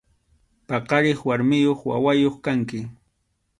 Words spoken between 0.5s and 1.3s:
Paqariq